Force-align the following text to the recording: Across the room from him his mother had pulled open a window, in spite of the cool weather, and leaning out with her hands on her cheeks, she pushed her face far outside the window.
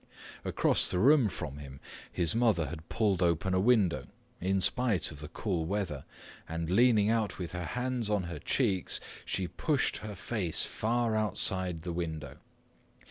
Across 0.43 0.89
the 0.89 0.97
room 0.97 1.29
from 1.29 1.59
him 1.59 1.79
his 2.11 2.33
mother 2.33 2.65
had 2.69 2.89
pulled 2.89 3.21
open 3.21 3.53
a 3.53 3.59
window, 3.59 4.07
in 4.39 4.59
spite 4.59 5.11
of 5.11 5.19
the 5.19 5.27
cool 5.27 5.63
weather, 5.67 6.05
and 6.49 6.71
leaning 6.71 7.11
out 7.11 7.37
with 7.37 7.51
her 7.51 7.65
hands 7.65 8.09
on 8.09 8.23
her 8.23 8.39
cheeks, 8.39 8.99
she 9.25 9.47
pushed 9.47 9.97
her 9.97 10.15
face 10.15 10.65
far 10.65 11.15
outside 11.15 11.83
the 11.83 11.93
window. 11.93 12.37